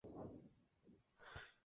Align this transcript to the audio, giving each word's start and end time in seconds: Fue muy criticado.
Fue 0.03 0.09
muy 0.09 0.25
criticado. 0.25 1.45